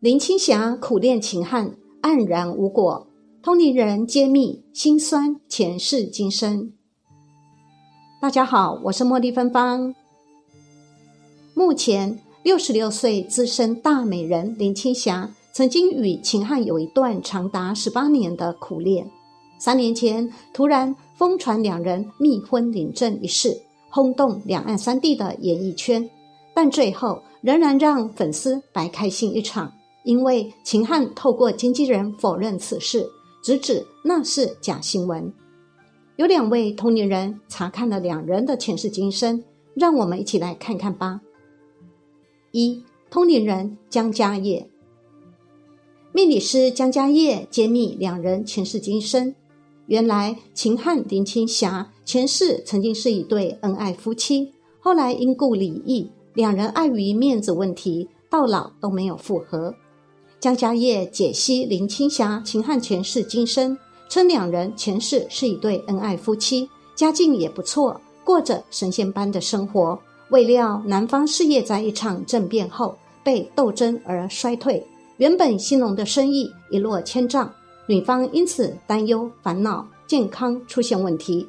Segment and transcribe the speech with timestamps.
[0.00, 3.06] 林青霞苦恋秦汉，黯然无果。
[3.42, 6.70] 通灵人揭秘心酸前世今生。
[8.20, 9.94] 大家好，我是茉莉芬芳。
[11.54, 19.10] 目前六十六岁资深大美人林青霞，曾经与秦汉有一段长达十八年的苦恋。
[19.58, 23.58] 三年前，突然疯传两人密婚领证一事，
[23.88, 26.06] 轰动两岸三地的演艺圈，
[26.54, 29.72] 但最后仍然让粉丝白开心一场。
[30.06, 33.10] 因为秦汉透过经纪人否认此事，
[33.42, 35.32] 直指那是假新闻。
[36.14, 39.42] 有两位同龄人查看了两人的前世今生，
[39.74, 41.20] 让我们一起来看看吧。
[42.52, 44.70] 一通灵人江家业，
[46.12, 49.34] 命理师江家业揭秘两人前世今生。
[49.86, 59.74] 原来秦汉林青霞前世曾经是一对恩爱夫妻，后来因故离异，两人碍于面子问题，到老都没有复合。
[60.38, 63.76] 江家业解析林青霞、秦汉前世今生，
[64.08, 69.98] 称两人前世是一对恩爱夫妻，家境也不错，过着神仙般的生活。
[70.28, 74.84] 未料男方事业在一场政变后被斗争而衰退，
[75.16, 77.50] 原本兴隆的生意一落千丈，
[77.86, 81.48] 女方因此担忧烦恼，健康出现问题。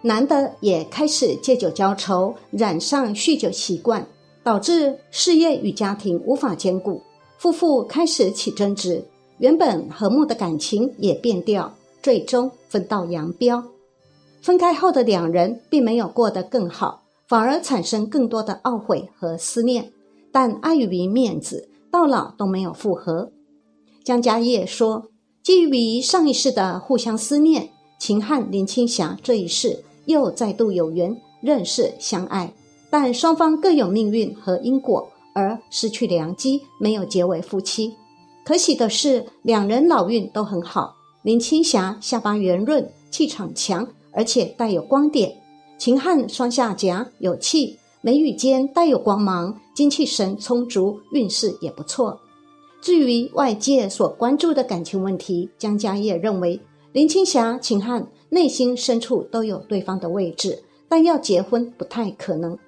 [0.00, 4.06] 男的也开始借酒浇愁，染上酗酒习惯，
[4.44, 7.02] 导致事业与家庭无法兼顾。
[7.42, 9.04] 夫妇开始起争执，
[9.38, 13.60] 原本和睦的感情也变调，最终分道扬镳。
[14.40, 19.90] 分开后的两人并没有过得更好，反而产生更多的懊悔和思念。
[20.30, 23.32] 但碍于面子，到老都没有复合。
[24.04, 25.08] 江家业说，
[25.42, 32.54] 基于上一世的互相思念，秦汉林青霞这一世又再度有缘认识相爱，
[32.88, 35.08] 但双方各有命运和因果。
[35.34, 37.94] 而失去良机，没有结为夫妻。
[38.44, 40.96] 可喜的是，两人老运都很好。
[41.22, 45.30] 林青霞下巴圆润，气场强，而且带有光点；
[45.78, 52.20] 秦汉双下颊有气，眉宇间带有光芒，精气神充足，运势也不错。
[52.80, 56.60] 至于外界所关注的感情问题，江家业认为，
[56.92, 62.58] 林青霞、秦汉内心深处都有对方的位置，但要结婚不太可能。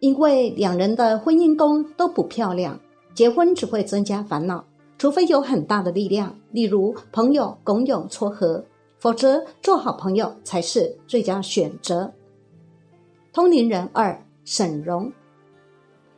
[0.00, 2.78] 因为两人的婚姻宫都不漂亮，
[3.14, 4.64] 结婚只会增加烦恼。
[4.98, 8.64] 除非有很大的力量，例如朋友拱勇撮合，
[8.98, 12.10] 否则做好朋友才是最佳选择。
[13.32, 15.12] 通灵人二沈荣，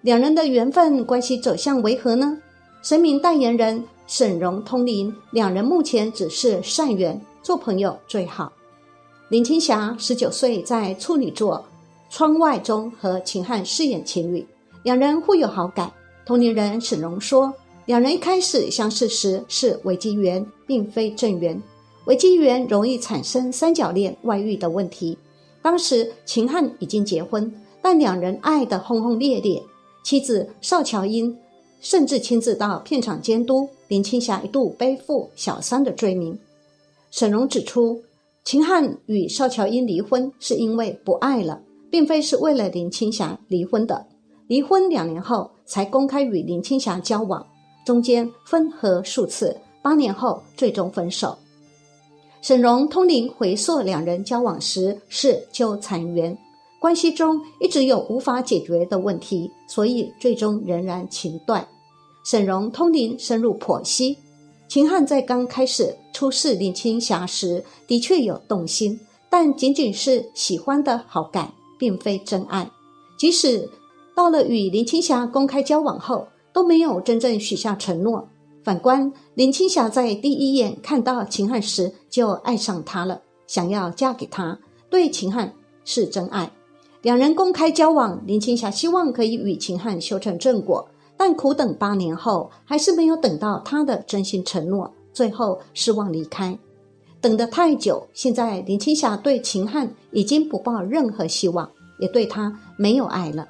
[0.00, 2.38] 两人的缘分关系走向为何呢？
[2.82, 8.52] 神明代言人沈荣通灵，两人目前只是善缘，做朋友最好。
[9.28, 11.64] 林青霞十九岁在处女座。
[12.12, 14.46] 窗外中和秦汉饰演情侣，
[14.82, 15.90] 两人互有好感。
[16.26, 17.50] 同龄人沈荣说，
[17.86, 21.60] 两人一开始相识时是危机缘，并非正缘。
[22.04, 25.16] 危机缘容易产生三角恋、外遇的问题。
[25.62, 27.50] 当时秦汉已经结婚，
[27.80, 29.62] 但两人爱得轰轰烈烈。
[30.04, 31.34] 妻子邵乔英
[31.80, 36.38] 甚至亲自到片场监督，林青霞一度背负小三的罪名。
[37.10, 38.02] 沈荣指出，
[38.44, 41.62] 秦汉与邵乔英离婚是因为不爱了。
[41.92, 44.06] 并非是为了林青霞离婚的，
[44.46, 47.46] 离婚两年后才公开与林青霞交往，
[47.84, 51.36] 中间分合数次，八年后最终分手。
[52.40, 56.34] 沈荣通灵回溯两人交往时是纠缠缘，
[56.80, 61.68] 关系中一直有无法解决的问题，所以最终仍然情断。
[62.24, 64.16] 沈荣通灵深入剖析，
[64.66, 68.98] 秦汉在刚开始出示林青霞时的确有动心，
[69.28, 71.52] 但仅仅是喜欢的好感。
[71.82, 72.70] 并非真爱，
[73.16, 73.68] 即使
[74.14, 78.28] 到了与林青霞公开交往后，都没有真正许下承诺。
[78.62, 84.56] 反观林青霞在第一眼看到秦汉时就爱上他了，想要嫁给他，
[84.88, 85.52] 对秦汉
[85.84, 86.48] 是真爱。
[87.00, 96.56] 两人公开交往，林青霞希望可以与秦汉修成正果，但苦等八年后，还是没有等到他的真心承诺，最后失望离开。
[97.20, 103.46] 等得太久，现在林青霞对秦汉已经不抱任何希望，也对他没有爱了。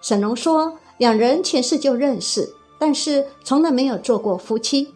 [0.00, 2.48] 沈龙说，两人前世就认识，
[2.78, 4.88] 但是从来没有做过夫妻。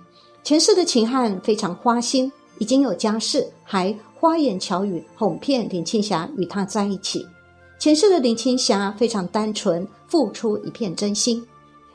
[0.45, 7.27] 前世的秦汉非常花心，已经有家室，还花言巧语哄骗林青霞与他在一起。
[7.79, 11.47] 前世的林青霞非常单纯，付出一片真心，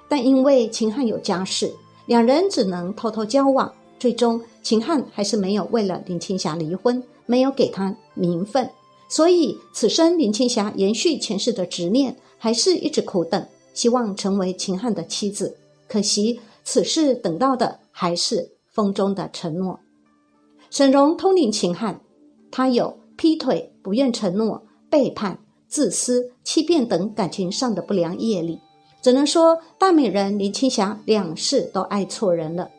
[0.07, 1.73] 但因为秦汉有家室，
[2.05, 3.71] 两人只能偷偷交往。
[3.99, 8.69] 最终，秦汉还是没有为了林青霞离婚，没有给她名分，
[9.13, 15.55] 所以此生林青霞延续前世的执念，还是一直苦等，希望成为秦汉的妻子。
[15.87, 19.79] 可惜此事等到的还是风中的承诺。
[20.71, 22.01] 沈荣通灵秦汉，
[22.49, 25.37] 他有劈腿、不愿承诺、背叛、
[25.67, 28.59] 自私、欺骗等感情上的不良业力，
[29.03, 32.71] 只能说大美人林青霞两世都爱错人了。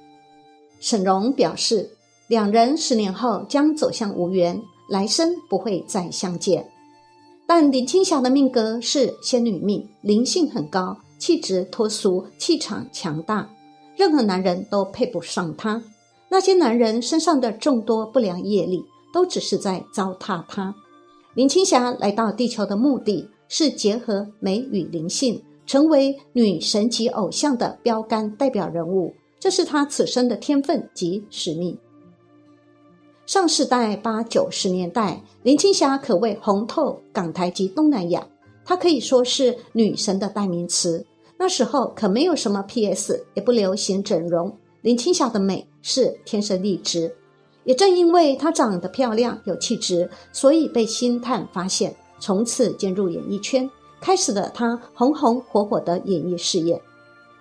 [0.80, 1.90] 沈荣表示，
[2.26, 6.68] 两人十年后将走向无缘，来生不会再相见。
[7.46, 13.50] 但林青霞的命格是仙女命，灵性很高，气质脱俗，气场强大，
[13.96, 15.82] 任何男人都配不上她。
[16.30, 18.82] 那些男人身上的众多不良业力，
[19.12, 20.74] 都只是在糟蹋她。
[21.34, 31.78] 林青霞来到地球的目的是结合美与灵性，成为女神级偶像的标杆代表人物，这是她此生的天分及使命。
[33.26, 38.26] 上世代八九十年代，林青霞可谓红透港台及东南亚，
[38.66, 41.06] 她可以说是女神的代名词。
[41.38, 47.16] 那时候可没有什么 PS，也不流行整容，林青霞的美是天生丽质。
[47.64, 53.68] 也正因为她长得漂亮有气质，所以被星探发现，从此进入演艺圈，
[54.02, 56.78] 开始了她红红火火的演艺事业。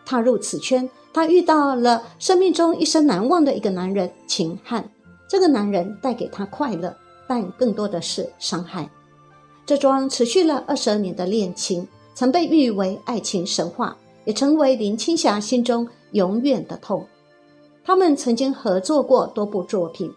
[0.06, 4.89] 踏入此圈，她遇到了生命中一生难忘的一个男人秦汉。
[5.33, 6.95] 这个男人带给她快乐，
[7.27, 8.88] 但更多的是伤害。
[9.65, 17.03] 这桩持续了二十二年的恋情，曾被誉为爱情神话，也成为林青霞心中永远的痛。
[17.83, 20.07] 他们曾经合作过多部作品，《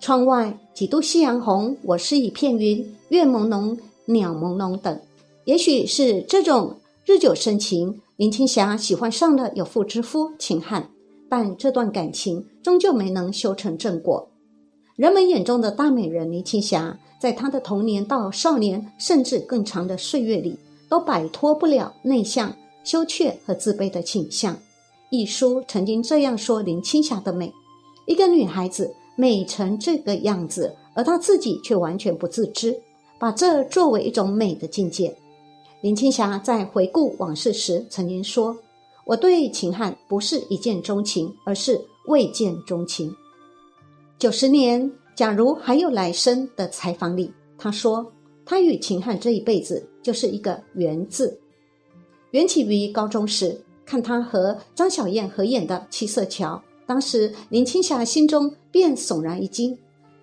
[0.00, 2.78] 窗外》《几度夕阳红》《我是一片云》
[3.10, 3.76] 《月朦胧
[4.06, 4.98] 鸟朦胧》等。
[5.44, 10.88] 也许是这种日久生情，林青霞喜欢上了有妇之夫秦汉，
[11.28, 14.26] 但这段感情终究没能修成正果。
[15.00, 20.58] 人们眼中的大美人林青霞，在她的童年到少年，甚至更长的岁月里，
[20.90, 22.54] 都摆脱不了内向、
[22.84, 24.54] 羞怯和自卑的倾向。
[25.08, 27.50] 一书曾经这样说林青霞的美：
[28.04, 32.78] 一个女孩子美成这个样子，而她自己却完全不自知，
[33.18, 35.16] 把这作为一种美的境界。
[35.80, 38.54] 林青霞在回顾往事时曾经说
[39.06, 43.10] ：“我对秦汉不是一见钟情，而是未见钟情。”
[44.20, 48.12] 九十年，假如还有来生的采访里，他说
[48.44, 51.40] ：“他与秦汉这一辈子就是一个缘字。
[52.32, 56.54] 缘起于高中时，看他和张小燕合演的《七色桥》，
[56.86, 59.74] 当时林青霞心中便悚然一惊。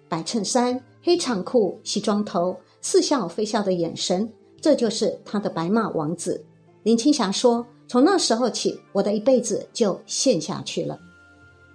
[0.07, 6.45] 白衬衫、黑长裤、西装头，似笑非笑的眼神，这就是他的白马王子。”
[6.85, 10.99] 林青霞说：“从那时候起，我的一辈子就陷下去了。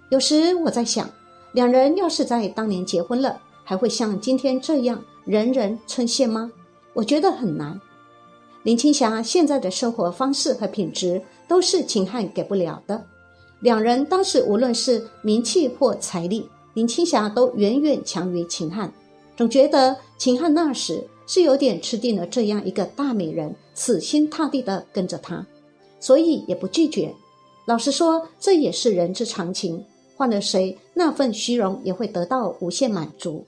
[0.09, 1.09] 有时我在想。”
[1.53, 6.51] 两人要是在当年结婚了，还会像今天这样人人称羡吗？
[6.93, 7.79] 我觉得很难。
[8.63, 13.03] 林青霞现在的生活方式和品质都是秦汉给不了的。
[13.59, 18.91] 两人当时无论是名气或财力，林青霞都远远强于秦汉。
[19.37, 25.45] 总觉得秦汉那时是有点吃定了这样一个大美人，死心塌地的跟着他，
[25.99, 27.13] 所以也不拒绝。
[27.65, 29.83] 老实说，这也是人之常情。
[30.15, 33.45] 换了谁，那份虚荣也会得到无限满足。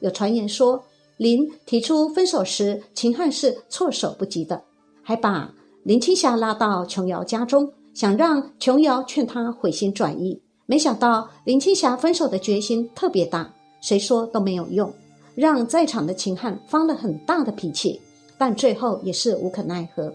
[0.00, 0.84] 有传言说，
[1.16, 4.62] 林提出分手时，秦汉是措手不及的，
[5.02, 5.52] 还把
[5.82, 10.40] 林青霞拉到琼瑶家中，想让琼瑶劝他回心转意。
[10.66, 14.92] 没想到林青霞分手的决心特别大，谁说都没有用，
[15.34, 18.00] 让在场的秦汉发了很大的脾气，
[18.36, 20.14] 但最后也是无可奈何。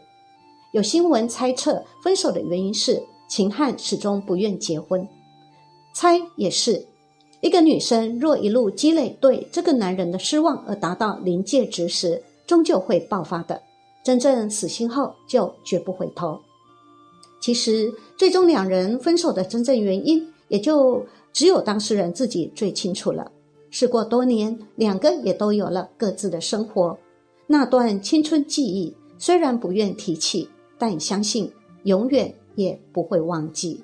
[0.72, 5.08] 有新闻猜测，分手的原因是秦汉始终不愿结婚。
[5.94, 6.86] 猜也是，
[7.42, 13.62] 一个女生若一路积累对这个男人的失望而达到临界值时，终究会爆发的。
[14.04, 16.40] 真正死心后，就绝不回头。
[17.40, 23.32] 其实，最终两人分手的真正原因，也就只有当事人自己最清楚了。
[23.70, 26.98] 事过多年，两个也都有了各自的生活。
[27.48, 31.52] 那段青春记忆，虽然不愿提起，但相信
[31.84, 33.84] 永远也不会忘记。